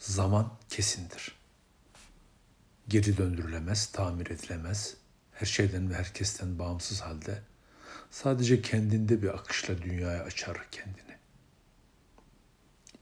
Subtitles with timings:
[0.00, 1.38] Zaman kesindir.
[2.88, 4.96] Geri döndürülemez, tamir edilemez.
[5.32, 7.42] Her şeyden ve herkesten bağımsız halde
[8.10, 11.16] sadece kendinde bir akışla dünyaya açar kendini.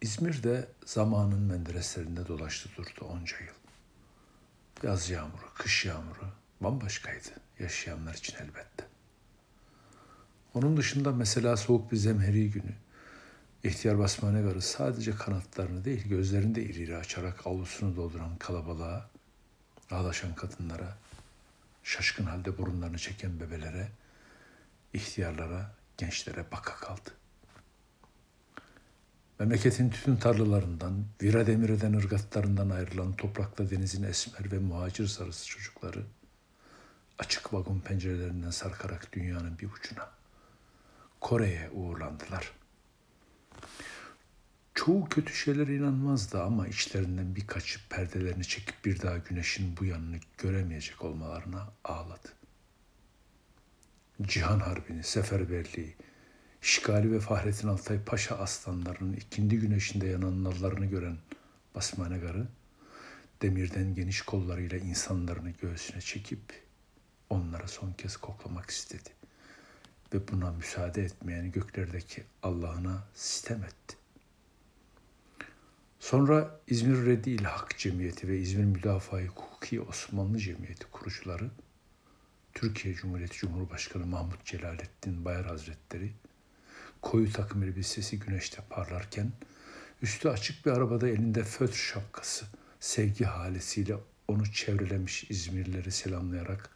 [0.00, 3.54] İzmir'de zamanın mendereslerinde dolaştı durdu onca yıl.
[4.82, 6.28] Yaz yağmuru, kış yağmuru
[6.60, 7.28] bambaşkaydı
[7.58, 8.84] yaşayanlar için elbette.
[10.54, 12.74] Onun dışında mesela soğuk bir zemheri günü
[13.64, 19.10] İhtiyar Basmane Garı sadece kanatlarını değil gözlerini de iri iri açarak avlusunu dolduran kalabalığa,
[19.90, 20.98] ağlaşan kadınlara,
[21.82, 23.88] şaşkın halde burunlarını çeken bebelere,
[24.92, 27.10] ihtiyarlara, gençlere baka kaldı.
[29.38, 36.04] Memleketin tütün tarlalarından, vira demireden ırgatlarından ayrılan toprakla denizin esmer ve muhacir sarısı çocukları,
[37.18, 40.10] açık vagon pencerelerinden sarkarak dünyanın bir ucuna,
[41.20, 42.52] Kore'ye uğurlandılar.
[44.88, 51.04] Çoğu kötü şeylere inanmazdı ama içlerinden birkaçı perdelerini çekip bir daha güneşin bu yanını göremeyecek
[51.04, 52.28] olmalarına ağladı.
[54.22, 55.94] Cihan Harbi'ni, seferberliği,
[56.62, 61.18] işgali ve Fahrettin Altay Paşa aslanlarının ikindi güneşinde yanan nallarını gören
[61.74, 62.46] Basmane Garı,
[63.42, 66.62] demirden geniş kollarıyla insanlarını göğsüne çekip
[67.30, 69.10] onlara son kez koklamak istedi.
[70.14, 73.97] Ve buna müsaade etmeyen göklerdeki Allah'ına sitem etti.
[76.08, 81.50] Sonra İzmir Reddi İl Hak Cemiyeti ve İzmir Müdafaa Hukuki Osmanlı Cemiyeti kurucuları,
[82.54, 86.12] Türkiye Cumhuriyeti Cumhurbaşkanı Mahmut Celalettin Bayar Hazretleri,
[87.02, 89.32] koyu takım elbisesi güneşte parlarken,
[90.02, 92.46] üstü açık bir arabada elinde fötr şapkası,
[92.80, 93.96] sevgi halesiyle
[94.28, 96.70] onu çevrelemiş İzmirlileri selamlayarak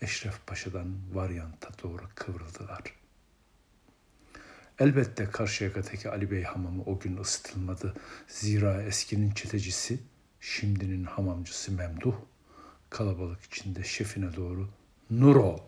[0.00, 3.03] Eşref Paşa'dan varyanta doğru kıvrıldılar.''
[4.78, 7.94] Elbette Karşıyaka'daki Ali Bey hamamı o gün ısıtılmadı.
[8.28, 9.98] Zira eskinin çetecisi,
[10.40, 12.14] şimdinin hamamcısı Memduh,
[12.90, 14.68] kalabalık içinde şefine doğru
[15.10, 15.58] nur ol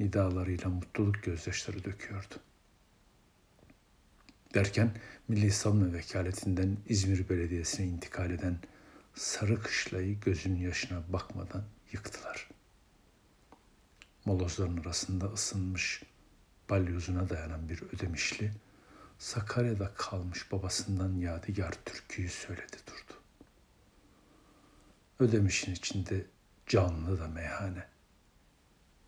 [0.00, 2.34] nidalarıyla mutluluk gözyaşları döküyordu.
[4.54, 4.90] Derken
[5.28, 8.58] Milli Savunma Vekaletinden İzmir Belediyesi'ne intikal eden
[9.14, 12.48] sarı kışlayı gözünün yaşına bakmadan yıktılar.
[14.24, 16.02] Molozların arasında ısınmış
[16.70, 18.52] balyozuna dayanan bir ödemişli,
[19.18, 23.18] Sakarya'da kalmış babasından yadigar türküyü söyledi durdu.
[25.18, 26.26] Ödemişin içinde
[26.66, 27.86] canlı da meyhane.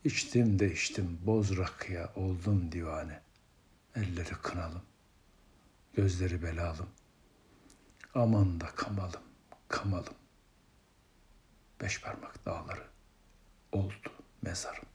[0.04, 3.20] İçtim de içtim boz rakıya oldum divane.
[3.96, 4.82] Elleri kınalım,
[5.94, 6.88] gözleri belalım.
[8.14, 9.22] Aman da kamalım,
[9.68, 10.14] kamalım.
[11.80, 12.86] Beş parmak dağları
[13.72, 14.12] oldu
[14.42, 14.85] mezarım.